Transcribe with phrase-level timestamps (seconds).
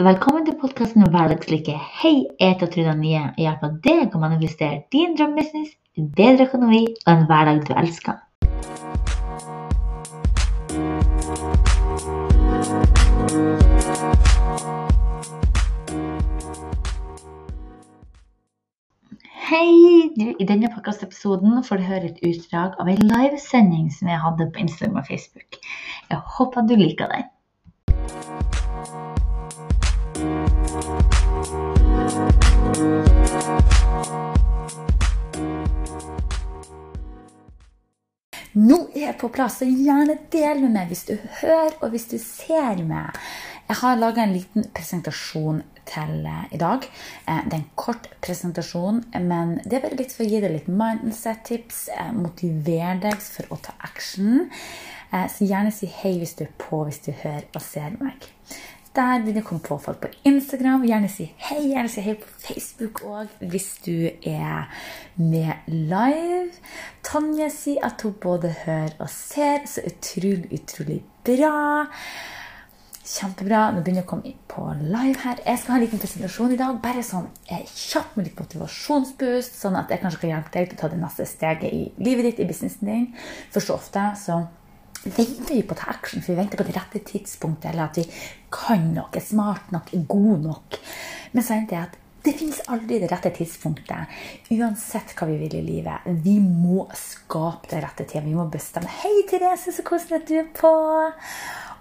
[0.00, 1.74] Velkommen til podkasten Hverdagslykke.
[2.00, 5.74] Hei, jeg heter Trude Nye og av deg man manifestere din drømmebusiness,
[6.16, 8.14] bedre økonomi og en hverdag du elsker.
[19.50, 19.66] Hei!
[20.16, 24.64] I denne podkastepisoden får du høre et utdrag av en livesending som jeg hadde på
[24.64, 25.60] Instagram og Facebook.
[26.08, 27.28] Jeg håper du liker den.
[38.58, 42.08] Nå er jeg på plass, så gjerne del med meg hvis du hører og hvis
[42.10, 43.14] du ser meg.
[43.70, 46.82] Jeg har laga en liten presentasjon til eh, i dag.
[47.30, 50.56] Eh, det er en kort presentasjon, men det er bare litt for å gi deg
[50.56, 51.84] litt mindset-tips.
[51.94, 54.48] Eh, motivere deg for å ta action.
[55.10, 58.28] Så gjerne si hei hvis du er på, hvis du hører og ser meg.
[58.96, 60.82] Der vil å komme på folk på Instagram.
[60.88, 61.60] Gjerne si hei.
[61.70, 64.66] Gjerne si hei på Facebook òg hvis du er
[65.14, 66.50] med live.
[67.06, 69.62] Tonje sier at hun både hører og ser.
[69.70, 71.54] Så utrolig, utrolig bra.
[73.06, 73.62] Kjempebra.
[73.70, 75.38] Nå begynner jeg å komme på live her.
[75.46, 76.82] Jeg skal ha en liten presentasjon i dag.
[76.82, 80.80] Bare sånn eh, kjapt med litt motivasjonsboost, sånn at jeg kanskje kan hjelpe deg til
[80.80, 83.12] å ta det neste steget i livet ditt, i businessen din.
[83.54, 84.42] For så ofte så
[85.04, 87.98] venter vi på å ta action, for vi venter på det rette tidspunktet, eller at
[88.00, 88.04] vi
[88.52, 90.78] kan nok, er smart nok, er god nok.
[91.32, 94.10] Men så er at det finnes aldri det rette tidspunktet.
[94.52, 96.04] Uansett hva vi vil i livet.
[96.20, 98.26] Vi må skape det rette tida.
[98.26, 98.92] Vi må bestemme.
[99.00, 100.72] Hei, Therese, så koselig at du er på!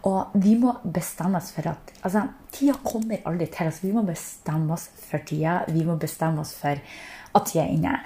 [0.07, 2.21] Og vi må bestemme oss for at altså,
[2.55, 3.81] Tida kommer aldri til oss.
[3.83, 5.59] Vi må bestemme oss for tida.
[5.67, 7.97] Vi må bestemme oss for at tida er inne.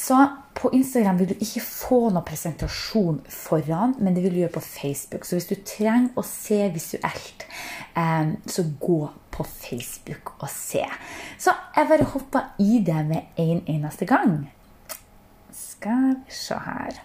[0.00, 0.16] Så
[0.62, 4.62] på Instagram vil du ikke få noen presentasjon foran, men det vil du gjøre på
[4.62, 5.26] Facebook.
[5.26, 7.46] Så hvis du trenger å se visuelt,
[7.98, 9.00] eh, så gå
[9.34, 10.84] på Facebook og se.
[11.38, 14.44] Så jeg bare hoppa i det med en eneste gang.
[15.50, 17.02] Skal vi se her.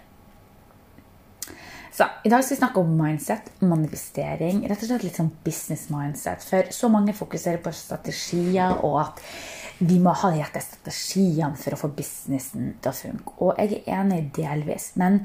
[1.98, 4.60] Så, I dag skal vi snakke om mindset, manifestering.
[4.70, 6.44] Rett og slett litt sånn business mindset.
[6.46, 9.22] For så mange fokuserer på strategier, og at
[9.78, 13.34] vi må ha de rette strategiene for å få businessen til å funke.
[13.44, 14.92] Og jeg er enig delvis.
[14.96, 15.22] men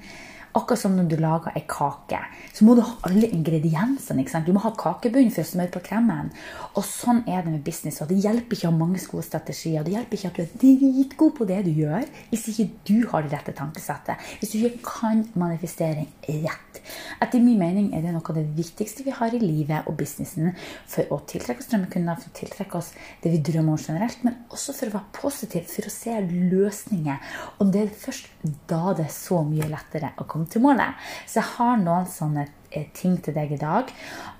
[0.53, 2.19] Akkurat som når du lager ei kake,
[2.53, 4.21] så må du ha alle ingrediensene.
[4.21, 4.45] ikke sant?
[4.45, 6.29] Du må ha kakebunn for å smøre på kremen.
[6.77, 8.01] Og sånn er det med business.
[8.01, 9.83] og Det hjelper ikke å ha mange gode strategier.
[9.83, 13.25] Det hjelper ikke at du er dritgod på det du gjør, hvis ikke du har
[13.25, 14.29] det rette tankesettet.
[14.39, 16.81] Hvis du ikke kan manifestering rett.
[17.23, 20.51] Etter min mening er det noe av det viktigste vi har i livet og businessen
[20.89, 22.91] for å tiltrekke oss drømmekunder, for å tiltrekke oss
[23.23, 27.33] det vi drømmer om generelt, men også for å være positiv, for å se løsninger.
[27.57, 28.29] Og det er først
[28.69, 30.99] da det er så mye lettere å komme til målet.
[31.27, 33.93] Så jeg har noen sånne eh, ting til deg i dag.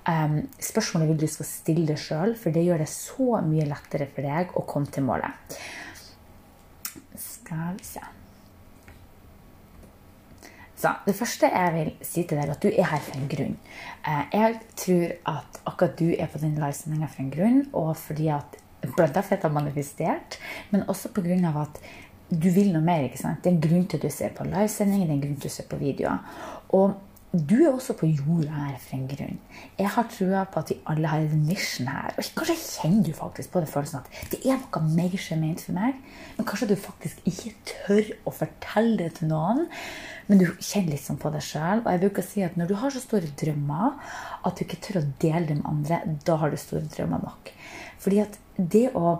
[0.08, 4.10] Um, spørsmålet vil du skal stille deg sjøl, for det gjør det så mye lettere
[4.10, 5.56] for deg å komme til målet.
[7.20, 8.04] Skal vi se
[10.84, 13.30] så Det første jeg vil si til deg, er at du er her for en
[13.30, 13.54] grunn.
[14.04, 18.28] Uh, jeg tror at akkurat du er på den livesendinga for en grunn, og fordi
[18.34, 18.58] at
[18.92, 20.38] blant annet jeg har manifestert,
[20.70, 21.36] men også pga.
[21.62, 21.80] at
[22.30, 23.08] du vil noe mer.
[23.08, 23.42] ikke sant?
[23.42, 25.48] Det er en grunn til at du ser på livesendinger, det er en grunn til
[25.48, 26.38] at du ser på videoer.
[26.76, 26.94] Og
[27.34, 29.38] du er også på jorda her for en grunn.
[29.78, 32.14] Jeg har trua på at vi alle har en mission her.
[32.14, 35.40] Og kanskje kjenner du faktisk på den følelsen at det er noe mer som er
[35.42, 35.96] ment for meg.
[36.36, 39.64] Men kanskje du faktisk ikke tør å fortelle det til noen.
[40.28, 41.82] Men du kjenner litt sånn på deg sjøl.
[41.82, 44.14] Og jeg bruker å si at når du har så store drømmer
[44.46, 47.50] at du ikke tør å dele dem med andre, da har du store drømmer nok.
[48.04, 49.18] Fordi at det å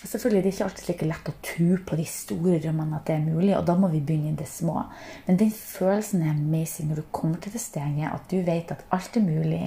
[0.00, 3.14] Selvfølgelig det er ikke alltid like lett å tro på de store drømmene at det
[3.18, 4.86] er mulig, og da må vi begynne i det små.
[5.26, 8.86] Men den følelsen er amazing når du kommer til det steget at du vet at
[8.96, 9.60] alt er mulig,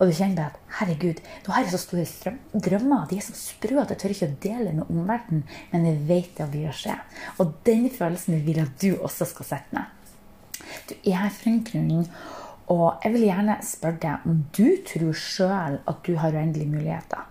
[0.00, 2.34] og du kjenner at herregud, nå har jeg så store
[2.66, 6.02] drømmer, de er så sprø at jeg tør ikke å dele med omverdenen, men jeg
[6.10, 6.98] vet det vil skje.
[7.38, 9.96] Og den følelsen vil jeg at du også skal sette ned.
[10.90, 12.06] Du er her for en grunn.
[12.70, 17.29] Og jeg vil gjerne spørre deg om du tror sjøl at du har uendelige muligheter.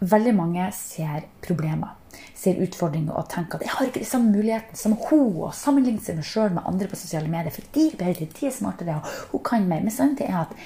[0.00, 1.94] Veldig mange ser problemer,
[2.36, 6.02] ser utfordringer og tenker at jeg har ikke de samme mulighetene som hun, og sammenligner
[6.04, 8.98] seg med sjøl med andre på sosiale medier, for de er bedre, de er smartere,
[9.00, 9.84] og hun kan mer.
[9.84, 10.56] Men sannheten er at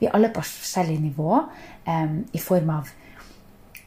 [0.00, 1.44] vi alle på forskjellig nivå
[1.86, 2.90] um, i form av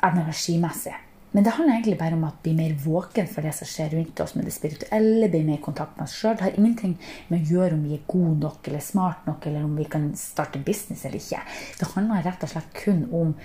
[0.07, 0.95] energimessig.
[1.31, 4.19] Men det handler egentlig bare om at bli mer våken for det som skjer rundt
[4.23, 6.37] oss med det spirituelle, bli mer i kontakt med oss sjøl.
[6.37, 6.95] Det har ingenting
[7.27, 10.07] med å gjøre om vi er gode nok eller smart nok, eller om vi kan
[10.17, 11.43] starte business eller ikke.
[11.77, 13.35] Det handler rett og slett kun om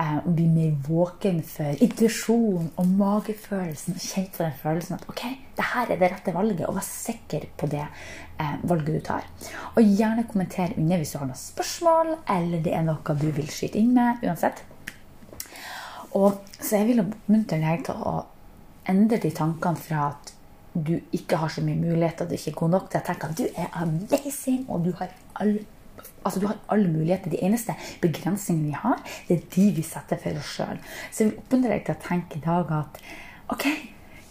[0.00, 3.98] eh, å bli mer våken for intuisjon og magefølelsen.
[4.00, 5.22] Kjenne for den følelsen at ok,
[5.58, 9.28] det her er det rette valget, og vær sikker på det eh, valget du tar.
[9.74, 13.50] Og gjerne kommenter under hvis du har noen spørsmål, eller det er noe du vil
[13.50, 14.22] skyte inn med.
[14.26, 14.64] uansett.
[16.12, 18.18] Og, så jeg vil oppmuntre deg til å
[18.88, 20.32] endre de tankene fra at
[20.72, 23.38] du ikke har så mye muligheter, du ikke er god nok til å tenke at
[23.38, 25.64] du er amazing, og du har alle
[26.24, 27.32] Altså, du har alle muligheter.
[27.32, 30.82] De eneste begrensningene vi har, det er de vi setter for oss sjøl.
[31.10, 33.02] Så jeg vil oppmuntre deg til å tenke i dag at
[33.52, 33.66] ok,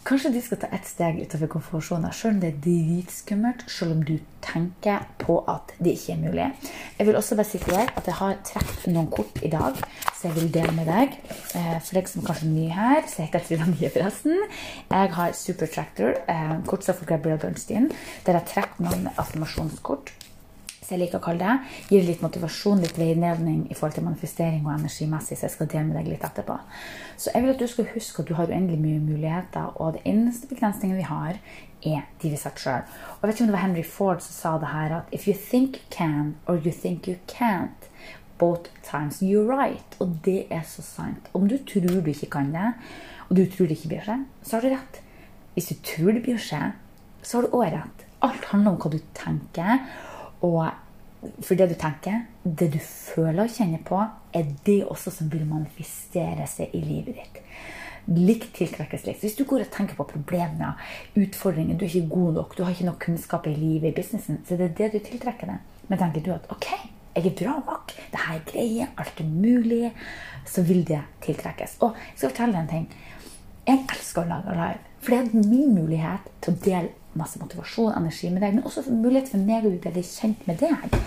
[0.01, 3.99] Kanskje du skal ta ett steg utover komfortsonen, selv om det er dritskummelt, selv om
[4.01, 6.47] du tenker på at det ikke er mulig.
[6.97, 9.77] Jeg vil også bare si til deg at jeg har trukket noen kort i dag,
[10.17, 11.13] så jeg vil dele med deg.
[11.53, 14.41] Eh, for deg som kanskje er ny her, så heter jeg Frida Nye, forresten.
[14.89, 17.91] Jeg har Super Tractor, eh, kortstoff for Gabriel Bernstein,
[18.25, 20.15] der jeg trekker noen affirmasjonskort
[20.91, 24.75] jeg liker å kalle det, gir litt motivasjon, litt veiledning i forhold til manifestering og
[24.75, 26.57] energimessig, så jeg skal dele med deg litt etterpå.
[27.17, 30.05] Så jeg vil at du skal huske at du har uendelig mye muligheter, og det
[30.09, 31.39] eneste begrensningen vi har,
[31.81, 32.97] er de vi setter sjøl.
[33.17, 35.33] Og vet ikke om det var Henry Ford som sa det her, at if you
[35.33, 37.89] think you can, or you think you can't,
[38.41, 39.97] both times you're right.
[39.99, 41.29] Og det er så sant.
[41.33, 42.73] Om du tror du ikke kan det,
[43.29, 45.01] og du tror det ikke blir seg, så har du rett.
[45.53, 46.73] Hvis du tror det blir seg,
[47.21, 48.07] så har du òg rett.
[48.25, 49.85] Alt handler om hva du tenker.
[50.45, 50.63] Og
[51.45, 53.99] for det du tenker, det du føler og kjenner på,
[54.33, 57.41] er det også som vil manifestere seg i livet ditt.
[58.11, 59.21] Likt tiltrekkes likt.
[59.21, 60.79] Hvis du går og tenker på problemer,
[61.13, 64.41] utfordringer, du er ikke god nok, du har ikke nok kunnskap i livet, i businessen,
[64.47, 65.77] så det er det du tiltrekker deg.
[65.91, 66.71] Men tenker du at ok,
[67.11, 69.91] jeg er bra nok, det her er greie, alt er mulig,
[70.47, 71.77] så vil det tiltrekkes.
[71.85, 72.87] Og jeg skal fortelle deg en ting.
[73.67, 74.81] Jeg elsker å lage live.
[75.01, 78.83] For det er min mulighet til å dele masse motivasjon energi med deg, men også
[78.87, 80.97] mulighet for meg å bli kjent med deg.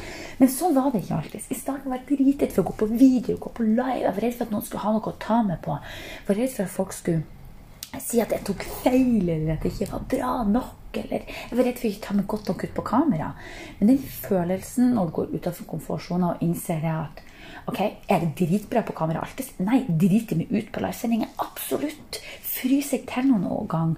[0.40, 1.46] Men sånn var det ikke alltid.
[1.48, 4.02] I starten var jeg dritredd for å gå på video, gå på live.
[4.02, 5.76] Jeg var redd for at noen skulle ha noe å ta med på.
[5.78, 9.70] Jeg var redd for at folk skulle si at jeg tok feil, eller at det
[9.72, 10.98] ikke var bra nok.
[10.98, 13.30] Eller jeg var redd for å ikke ta meg godt nok ut på kamera.
[13.78, 17.22] Men den følelsen når du går utenfor komfortsonen og innser at
[17.66, 19.54] Ok, Er det dritbra på kamera alltid?
[19.64, 21.30] Nei, driter meg ut på livesendinger.
[21.40, 22.18] Absolutt.
[22.44, 23.94] Fryser jeg til noen gang.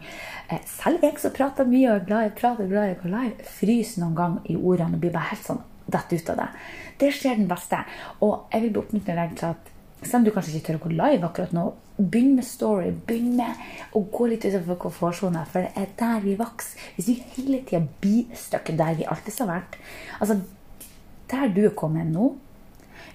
[0.48, 3.00] Eh, selv jeg som prater mye og er glad i prater, prate glad i å
[3.00, 6.38] gå live, fryser noen gang i ordene og blir bare helt sånn datt ut av
[6.42, 6.46] det.
[7.02, 7.82] Det skjer den beste.
[8.22, 10.94] Og jeg vil bli deg til at selv om du kanskje ikke tør å gå
[10.94, 11.66] live akkurat nå,
[11.98, 12.94] begynn med story.
[13.08, 13.66] Begynn med
[13.96, 16.78] å gå litt utenfor komfortsonen, for det er der vi vokser.
[16.94, 19.78] Hvis vi hele tida stuck der vi alltid har vært
[20.20, 20.40] Altså,
[21.30, 22.36] der du er kommet nå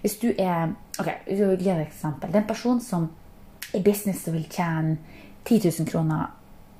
[0.01, 2.31] hvis du er ok, jeg vil gi deg et eksempel.
[2.31, 3.09] Det er en person som
[3.77, 4.97] i business vil tjene
[5.45, 6.29] 10 000 kroner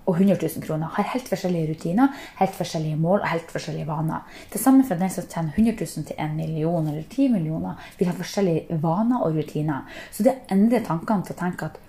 [0.10, 2.10] og 100 000 kroner, har helt forskjellige rutiner,
[2.40, 4.26] helt forskjellige mål og helt forskjellige vaner.
[4.52, 8.10] Til sammen for den som tjener 100 000 til 1 million eller 10 millioner, vil
[8.10, 9.86] ha forskjellige vaner og rutiner.
[10.12, 11.80] Så det endrer tankene til å tenke at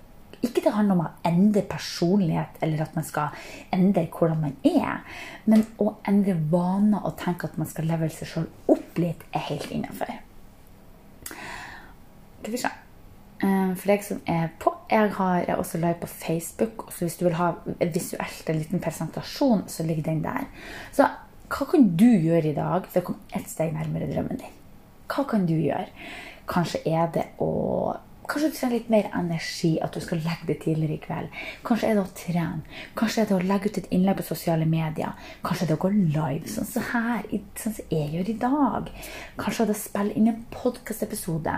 [0.43, 4.99] ikke det handler om å endre personlighet eller at man skal endre hvordan man er,
[5.47, 9.47] men å endre vaner og tenke at man skal leve seg sjøl opp litt, er
[9.47, 10.11] helt innafor.
[12.43, 12.79] Skal.
[13.43, 16.91] Eh, for deg som er på, jeg har også live på Facebook.
[16.91, 20.47] så Hvis du vil ha visuelt en liten presentasjon, så ligger den der.
[20.91, 21.07] Så
[21.53, 24.55] hva kan du gjøre i dag for å komme ett steg nærmere drømmen din?
[25.11, 25.89] Hva kan du gjøre?
[26.49, 30.59] Kanskje er det å Kanskje du trenger litt mer energi, at du skal legge det
[30.63, 31.39] tidligere i kveld.
[31.67, 32.77] Kanskje er det å trene.
[32.99, 35.17] Kanskje er det å legge ut et innlegg på sosiale medier.
[35.43, 37.27] Kanskje er det å gå live, sånn som her,
[37.59, 38.93] sånn som jeg gjør i dag.
[39.41, 41.57] Kanskje er det å spille inn en podkastepisode.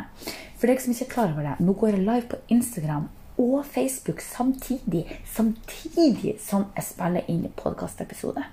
[0.56, 3.66] For deg som ikke er klar over det, nå går jeg live på Instagram og
[3.68, 5.06] Facebook samtidig.
[5.36, 8.46] Samtidig som jeg spiller inn podkastepisode.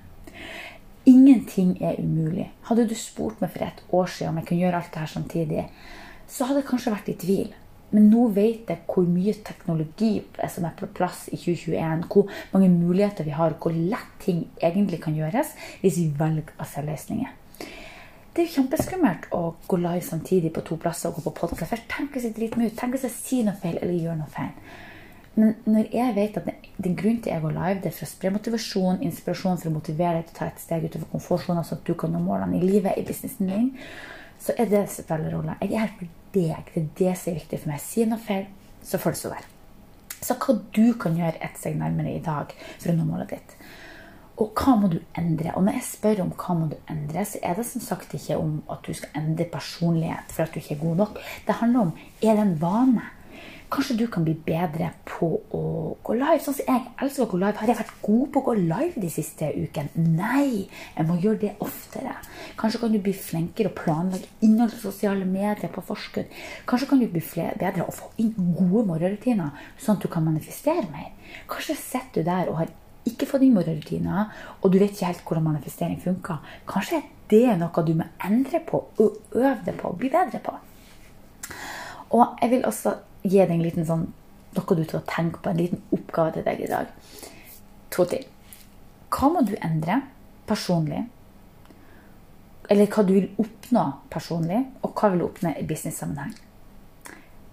[1.08, 2.50] Ingenting er umulig.
[2.68, 5.10] Hadde du spurt meg for et år siden om jeg kunne gjøre alt det her
[5.10, 5.66] samtidig,
[6.30, 7.50] så hadde jeg kanskje vært i tvil.
[7.92, 10.14] Men nå vet jeg hvor mye teknologi
[10.48, 12.06] som er på plass i 2021.
[12.08, 16.68] Hvor mange muligheter vi har, hvor lett ting egentlig kan gjøres hvis vi velger å
[16.68, 17.38] se løsninger.
[18.32, 21.84] Det er jo kjempeskummelt å gå live samtidig på to plasser og gå på podkast.
[21.92, 22.78] Tenk hvis jeg driter meg ut.
[22.80, 24.54] Tenk hvis jeg sier noe feil eller gjør noe feil.
[25.34, 26.48] Men når jeg vet at
[26.84, 29.74] den grunnen til jeg går live, det er for å spre motivasjon, inspirasjon for å
[29.76, 32.58] motivere deg til å ta et steg utover komfortsonen, sånn at du kan nå målene
[32.58, 33.70] i livet, i businessen din,
[34.42, 35.56] så er det som spiller rolle.
[35.62, 36.70] Jeg er her for deg.
[36.74, 37.82] Det er det som er viktig for meg.
[37.84, 38.46] Si noe feil,
[38.82, 39.50] så får det så være.
[40.22, 43.56] Så hva du kan gjøre ett steg nærmere i dag for å nå målet ditt.
[44.42, 45.52] Og hva må du endre?
[45.54, 48.38] Og når jeg spør om hva må du endre, så er det som sagt ikke
[48.40, 51.20] om at du skal endre personlighet for at du ikke er god nok.
[51.46, 53.10] Det handler om er det en vane.
[53.72, 55.26] Kanskje du kan bli bedre på
[55.56, 55.60] å
[56.04, 56.42] gå live.
[56.44, 57.56] Sånn som jeg elsker å gå live.
[57.56, 60.02] Har jeg vært god på å gå live de siste ukene?
[60.18, 60.66] Nei!
[60.98, 62.18] Jeg må gjøre det oftere.
[62.60, 66.28] Kanskje kan du bli flinkere å planlegge innhold i sosiale medier på forskudd.
[66.68, 67.22] Kanskje kan du bli
[67.62, 71.14] bedre å få inn gode morgenrutiner, sånn at du kan manifestere mer.
[71.48, 72.74] Kanskje sitter du der og har
[73.08, 76.44] ikke fått inn morgenrutiner, og du vet ikke helt hvordan manifestering funker.
[76.68, 77.00] Kanskje
[77.32, 80.58] det er noe du må endre på og øve deg på og bli bedre på.
[82.12, 84.06] Og jeg vil også gi deg en liten sånn
[84.52, 86.92] noe du skal tenke på, en liten oppgave til deg i dag.
[87.92, 88.24] To til.
[89.12, 90.00] Hva må du endre
[90.48, 91.02] personlig?
[92.70, 96.34] Eller hva du vil oppnå personlig, og hva vil du oppnå i business-sammenheng?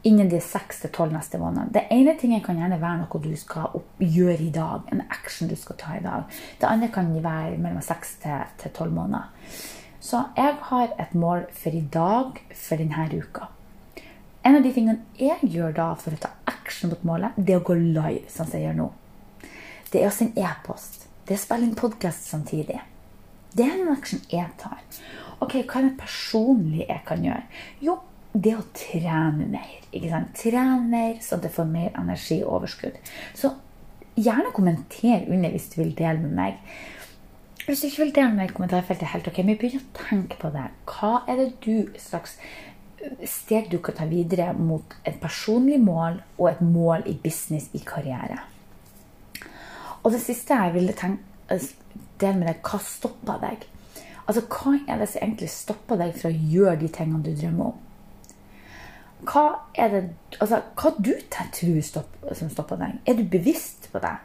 [0.08, 1.74] Innen de seks til tolv neste måneder.
[1.76, 4.88] Det ene tingen kan gjerne være noe du skal gjøre i dag.
[4.94, 6.24] En action du skal ta i dag.
[6.62, 9.28] Det andre kan være mellom seks til tolv måneder.
[10.00, 13.52] Så jeg har et mål for i dag, for denne uka.
[14.44, 17.62] En av de tingene jeg gjør da for å ta action mot målet, det er
[17.62, 18.90] å gå live, som jeg gjør nå.
[19.92, 21.08] Det er å sende e-post.
[21.26, 22.80] Det er å spille inn podkast samtidig.
[23.54, 24.80] Det er en action jeg tar.
[25.44, 27.44] Ok, Hva er det personlig jeg kan gjøre?
[27.84, 27.98] Jo,
[28.34, 29.76] det å trene mer.
[29.92, 30.32] ikke sant?
[30.38, 33.00] Trene mer så det får mer energi og overskudd.
[33.36, 33.52] Så
[34.20, 36.64] gjerne kommenter under hvis du vil dele med meg.
[37.66, 40.40] Hvis du ikke vil dele med meg i kommentarfeltet, helt ok, men begynn å tenke
[40.42, 40.68] på det.
[40.90, 42.38] Hva er det du slags
[43.28, 47.82] steg du kan ta videre mot et personlig mål og et mål i business, i
[47.86, 48.42] karriere?
[50.04, 51.24] Og det siste jeg ville tenke,
[52.20, 53.68] dele med deg, hva stopper deg?
[54.30, 57.72] Altså, Hva er det som egentlig stopper deg fra å gjøre de tingene du drømmer
[57.72, 57.78] om?
[59.28, 60.02] hva er det
[60.40, 63.00] altså, hva du tror stopp, som stopper deg?
[63.06, 64.16] Er du bevisst på det?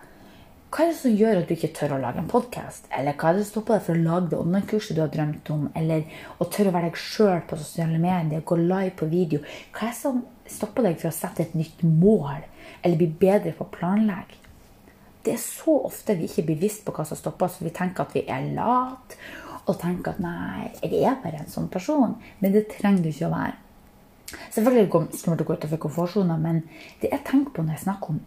[0.75, 2.89] Hva er det som gjør at du ikke tør å lage en podkast?
[2.99, 5.51] Eller hva er det som stopper deg for å lage det online-kurset du har drømt
[5.55, 5.69] om?
[5.79, 6.09] Eller
[6.43, 9.39] å tørre å være deg sjøl på sosiale medier, gå live på video?
[9.71, 10.19] Hva er det som
[10.51, 12.43] stopper deg for å sette et nytt mål?
[12.81, 14.41] Eller bli bedre på å planlegge?
[15.23, 17.63] Det er så ofte vi ikke er bevisst på hva som stopper oss.
[17.63, 19.23] Vi tenker at vi er late,
[19.71, 22.19] og tenker at nei, jeg er bare en sånn person.
[22.43, 23.61] Men det trenger du ikke å være.
[24.51, 26.65] Selvfølgelig kommer det å gå utenfor komfortsonen, men
[26.99, 28.25] det jeg tenker på når jeg snakker om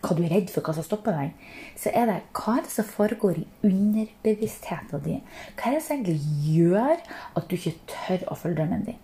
[0.00, 2.72] hva du er redd for, hva som stopper deg, så er det hva er det
[2.72, 5.22] som foregår i underbevisstheten din?
[5.56, 6.18] Hva er det som egentlig
[6.56, 6.96] gjør
[7.36, 9.00] at du ikke tør å følge drømmen din?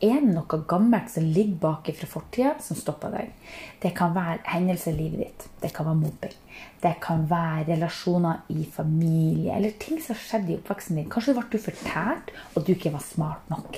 [0.00, 3.34] Er det noe gammelt som ligger bak fra fortida, som stopper deg?
[3.82, 5.44] Det kan være hendelser i livet ditt.
[5.60, 6.38] Det kan være mobbing.
[6.80, 11.10] Det kan være relasjoner i familie, eller ting som skjedde i oppveksten din.
[11.12, 13.76] Kanskje ble du fortært og du ikke var smart nok.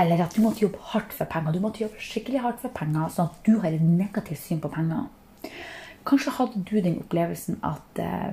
[0.00, 1.52] Eller at du måtte jobbe hardt for penger.
[1.52, 4.72] Du måtte jobbe skikkelig hardt for penger, sånn at du har et negativt syn på
[4.72, 5.10] penger.
[6.08, 8.30] Kanskje hadde du den opplevelsen at eh,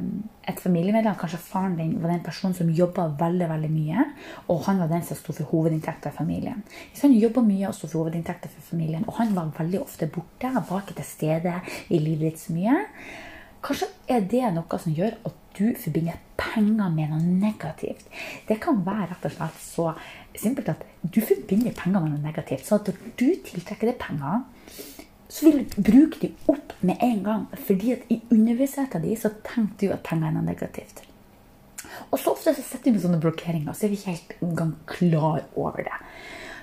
[0.47, 4.05] et familiemedlem, kanskje faren din, var den personen som jobba veldig veldig mye,
[4.47, 6.63] og han var den som sto for hovedinntekta i familien.
[6.93, 10.07] Hvis han jobba mye og sto for hovedinntekta for familien, og han var veldig ofte
[10.07, 11.57] borte, var ikke til stede
[11.89, 12.77] i livet ditt så mye,
[13.65, 18.07] kanskje er det noe som gjør at du forbinder penger med noe negativt.
[18.47, 19.91] Det kan være rett og slett så
[20.35, 22.67] simpelt at du forbinder penger med noe negativt.
[22.67, 24.43] Så at du tiltrekker deg penger,
[25.27, 27.46] så vil du bruke dem opp med en gang.
[27.67, 31.03] Fordi at i underbevisstheten din så tenker du at penger er negativt.
[32.12, 34.74] Og så ofte så setter vi med sånne blokkeringer, så er vi ikke helt engang
[34.89, 36.00] klar over det.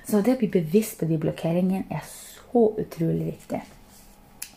[0.07, 3.61] Så det å bli bevisst på de blokkeringene er så utrolig viktig.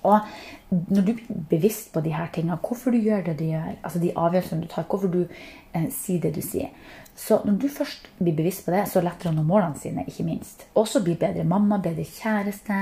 [0.07, 3.75] Og når du blir bevisst på de her tingene, hvorfor du gjør det du gjør,
[3.83, 6.73] altså de avgjørelsene du tar, hvorfor du eh, sier det du sier
[7.17, 10.27] Så når du først blir bevisst på det, så lettere å nå målene sine, ikke
[10.27, 10.67] minst.
[10.77, 12.81] Også bli bedre mamma, bedre kjæreste,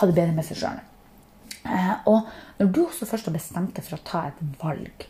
[0.00, 0.80] ha det bedre med seg sjøl.
[1.68, 2.26] Eh, og
[2.58, 5.06] når du også først har bestemt deg for å ta et valg,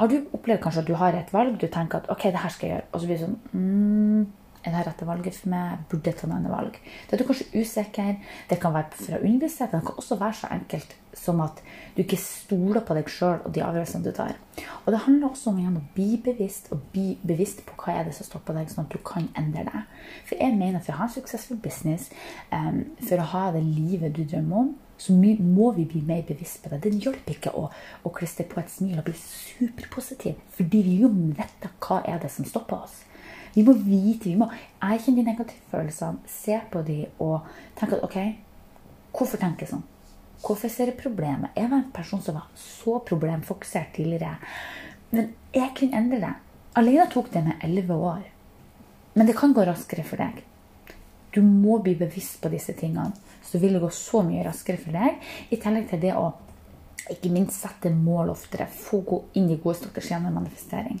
[0.00, 2.52] har du opplevd kanskje at du har et valg, du tenker at ok, det her
[2.52, 4.22] skal jeg gjøre, og så blir det sånn mm,
[4.62, 5.84] er det rette valget for meg?
[5.90, 6.76] Burde jeg ta noen valg?
[7.08, 8.18] Da er du kanskje usikker.
[8.50, 9.80] Det kan være fra underbevisstheten.
[9.80, 11.58] Det kan også være så enkelt som at
[11.96, 14.38] du ikke stoler på deg sjøl og de avgjørelsene du tar.
[14.84, 18.14] Og det handler også om å bli bevisst og bli bevisst på hva er det
[18.16, 19.82] som står på deg, sånn at du kan endre det.
[20.28, 22.08] For jeg mener at for å ha en suksessfull business,
[22.54, 26.62] um, for å ha det livet du drømmer om, så må vi bli mer bevisst
[26.62, 26.84] på det.
[26.84, 27.66] Det hjelper ikke å,
[28.06, 32.30] å klistre på et smil og bli superpositiv, fordi vi jo vet hva er det
[32.30, 33.00] som stopper oss.
[33.54, 34.48] Vi må vite, vi må
[34.80, 38.18] erkjenne de negative følelsene, se på de og tenke at OK,
[39.12, 39.88] hvorfor tenker jeg sånn?
[40.42, 41.52] Hvorfor ser jeg problemet?
[41.54, 44.40] Jeg var en person som var så problemfokusert tidligere.
[45.12, 46.32] Men jeg kunne endre det.
[46.80, 48.24] Alene tok det med elleve år.
[49.14, 50.40] Men det kan gå raskere for deg.
[51.32, 53.12] Du må bli bevisst på disse tingene,
[53.44, 55.20] så vil det gå så mye raskere for deg.
[55.52, 56.26] I tillegg til det å
[57.12, 58.66] ikke minst sette mål oftere.
[58.66, 61.00] Få gå inn i gode strategier med manifestering.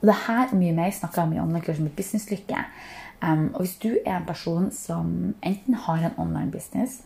[0.00, 2.64] Og det her og mye mer snakker jeg om i online-kursen med Businesslykke.
[3.20, 7.02] Um, og hvis du er en person som enten har en online business,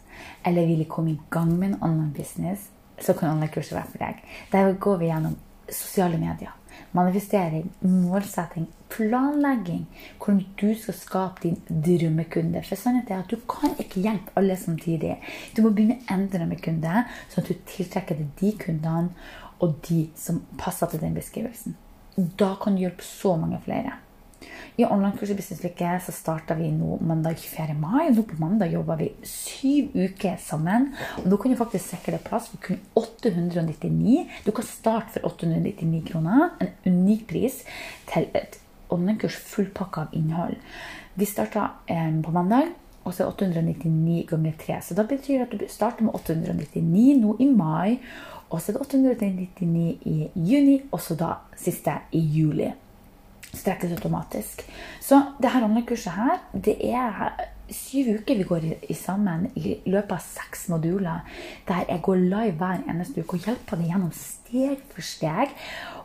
[0.46, 2.70] eller vil komme i gang med en online business,
[3.00, 4.22] så kan online-kurset være for deg.
[4.52, 5.36] Der går vi gjennom
[5.68, 6.54] sosiale medier,
[6.92, 9.88] manifestering, målsetting, planlegging.
[10.18, 12.62] Hvordan du skal skape din drømmekunde.
[12.62, 15.16] For sannheten er at du kan ikke hjelpe alle samtidig.
[15.56, 19.10] Du må begynne en drømmekunde, sånn at du tiltrekker deg de kundene
[19.58, 21.74] og de som passer til den beskrivelsen.
[22.14, 23.98] Da kan du hjelpe så mange flere.
[24.76, 27.74] I online-kurs i Business Lykke så starta vi nå mandag 24.
[27.78, 28.10] mai.
[28.14, 30.92] Nå på mandag jobber vi syv uker sammen.
[31.22, 34.24] Og nå kan du faktisk sikre deg plass for kun 899.
[34.46, 36.54] Du kan starte for 899 kroner.
[36.62, 37.60] En unik pris
[38.10, 38.58] til et
[38.94, 40.58] online-kurs fullpakka av innhold.
[41.14, 42.74] Vi starta eh, på mandag.
[43.04, 44.78] Og så er 899 ganger 3.
[44.80, 47.98] Så da betyr det at du starter med 899 nå i mai.
[48.50, 52.70] Og så det 899 i juni, og så da siste i juli
[53.54, 54.64] strekkes automatisk.
[55.00, 57.34] Så det her online-kurset her, det er
[57.70, 61.24] syv uker vi går i, i, sammen i løpet av seks moduler.
[61.68, 65.54] Der jeg går live hver eneste uke og hjelper deg gjennom steg for steg.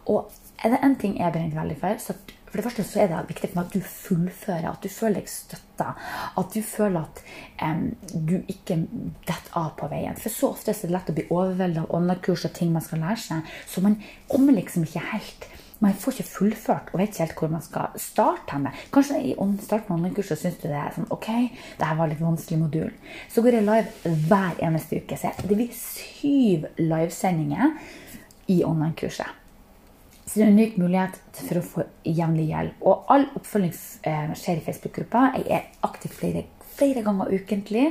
[0.08, 0.30] Og
[0.64, 2.16] er det én ting jeg brenner veldig for, så
[2.50, 5.22] for det første så er det viktig for meg at du fullfører, at du føler
[5.22, 5.94] deg støtta.
[6.42, 7.22] At du føler at
[7.62, 8.82] um, du ikke
[9.28, 10.18] detter av på veien.
[10.20, 13.04] For så ofte er det lett å bli overveldet av online-kurs og ting man skal
[13.06, 13.56] lære seg.
[13.70, 14.00] Så man
[14.32, 17.94] kommer liksom ikke helt man får ikke fullført og vet ikke helt hvor man skal
[18.04, 18.74] starte henne.
[18.92, 21.30] Kanskje i starten av online-kurset syns du det er sånn OK,
[21.80, 22.92] det var litt vanskelig modul.
[23.32, 25.16] Så går jeg live hver eneste uke.
[25.16, 27.78] Så det blir syv livesendinger
[28.52, 29.40] i online-kurset.
[30.30, 32.84] Så det er en unik mulighet for å få jevnlig hjelp.
[32.86, 33.74] Og all oppfølging
[34.06, 35.24] eh, skjer i Facebook-gruppa.
[35.40, 36.44] Jeg er aktiv flere
[36.80, 37.86] flere ganger ukentlig,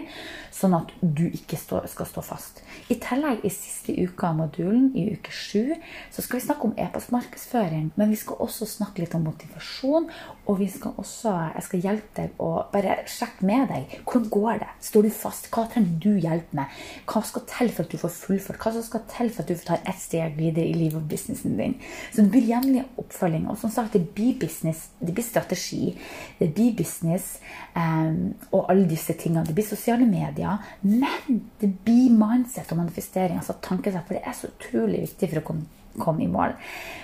[0.54, 2.62] sånn at du ikke skal stå fast.
[2.90, 5.75] I tillegg, i siste uka av modulen, i uke sju,
[6.14, 7.90] så skal vi snakke om e-postmarkedsføring.
[8.00, 10.09] Men vi skal også snakke litt om motivasjon,
[10.49, 13.99] og vi skal også, jeg skal hjelpe deg å bare sjekke med deg.
[14.09, 14.71] Hvordan går det?
[14.88, 15.50] Står du fast?
[15.54, 16.80] Hva trenger du hjelp med?
[17.09, 18.62] Hva skal til for at du får fullført?
[18.62, 21.59] Hva skal til for at du får ta ett steg videre i livet og businessen
[21.61, 21.76] din?
[22.11, 23.47] Så det blir jevnlig oppfølging.
[23.52, 25.92] Og som sagt, det blir business, det blir strategi,
[26.40, 27.37] det blir business.
[27.76, 29.47] Um, og alle alle disse tingene.
[29.47, 33.38] Det blir sosiale medier, men det blir mindset og manifestering.
[33.38, 35.66] altså tankesett, For det er så utrolig viktig for å komme,
[35.99, 36.54] komme, i mål.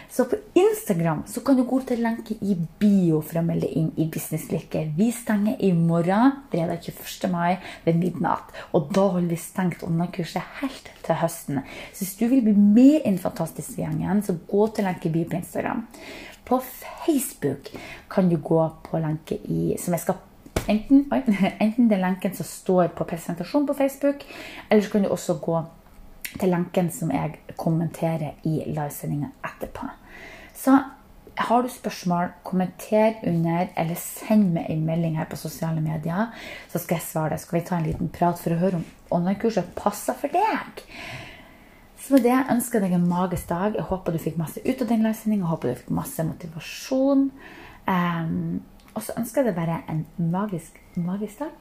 [0.09, 3.91] Så på Instagram så kan du gå til lenke i bio for å melde inn
[3.97, 4.93] i Businesslykke.
[4.97, 7.31] Vi stenger i morgen, fredag 21.
[7.33, 8.53] mai ved midnatt.
[8.73, 11.65] Og da holder vi stengt online-kurset helt til høsten.
[11.91, 15.17] Så hvis du vil bli med i den fantastiske gjengen, så gå til lenke i
[15.17, 15.83] bio på Instagram.
[16.45, 17.73] På Facebook
[18.09, 20.23] kan du gå på lenke i, som jeg skal
[20.69, 21.05] Enten,
[21.65, 24.25] enten det er lenken som står på presentasjonen på Facebook,
[24.69, 25.63] eller så kan du også gå
[26.41, 29.89] til lenken som jeg kommenterer i livesendinga etterpå.
[30.55, 30.79] Så
[31.35, 36.31] har du spørsmål, kommenter under, eller send meg en melding her på sosiale medier,
[36.71, 37.43] så skal jeg svare deg.
[37.43, 38.85] Skal vi ta en liten prat for å høre om
[39.19, 40.85] online-kurset passer for deg?
[42.05, 43.75] Så med det ønsker jeg deg en magisk dag.
[43.79, 45.49] Jeg håper du fikk masse ut av den livesendinga.
[45.51, 47.31] Håper du fikk masse motivasjon.
[47.89, 48.63] Um,
[48.95, 51.53] og så ønsker jeg deg bare en magisk, magisk dag.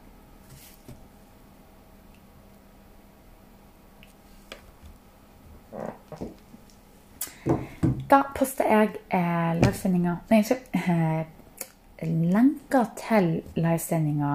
[8.10, 10.68] Da poster jeg eh, livesendinga Nei, unnskyld.
[10.78, 14.34] Eh, lenker til livesendinga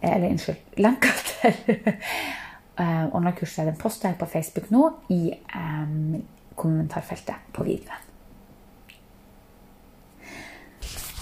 [0.00, 0.58] eh, Eller unnskyld.
[0.84, 3.66] Lenker til eh, online-kurset.
[3.70, 6.22] Den poster jeg på Facebook nå i eh,
[6.58, 8.08] kommentarfeltet på videoen.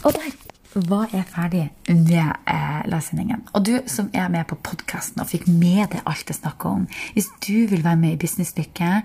[0.00, 3.42] Og der var er ferdig med eh, lesningen.
[3.54, 6.86] Og du som er med på podkasten og fikk med deg alt det snakker om,
[7.14, 9.02] hvis du vil være med i Businesslykke,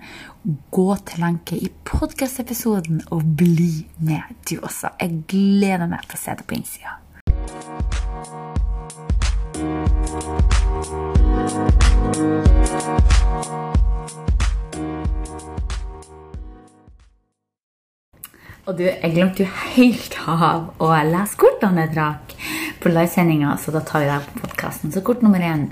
[0.70, 4.94] gå til lenke i podkastepisoden og bli med, du også.
[5.00, 7.00] Jeg gleder meg til å se det på innsida.
[18.66, 22.32] Og du, jeg glemte jo helt av å lese kortene jeg drakk
[22.82, 24.90] på livesendinga, så da tar vi det på podkasten.
[24.90, 25.68] Så kort nummer én.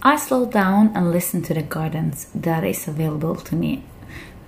[0.00, 3.82] I slow down and listen to the gardens that is available to me.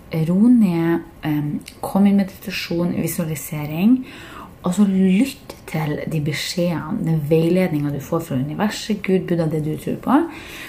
[0.08, 3.98] Ro ned, um, kom i meditasjon, visualisering.
[4.62, 9.64] Og så lytt til de beskjedene, den veiledninga du får fra universet, Gud, Buddha, det
[9.64, 10.18] du tror på.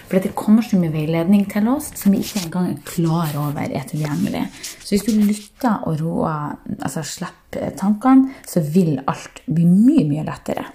[0.09, 3.67] For det kommer så mye veiledning til oss som vi ikke engang er klar over
[3.67, 4.47] er tilgjengelig.
[4.79, 10.25] Så hvis du lytter og roer, altså slipper tankene, så vil alt bli mye, mye
[10.25, 10.65] lettere.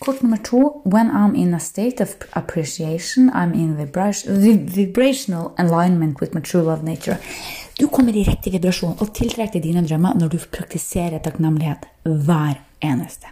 [0.00, 0.80] Kort nummer to.
[0.84, 6.82] When I'm in a state of appreciation, I'm in vibrational alignment with my true love
[6.82, 7.18] nature.
[7.80, 13.30] Du kommer i riktig vibrasjon og tiltrekker dine drømmer når du praktiserer takknemlighet hver eneste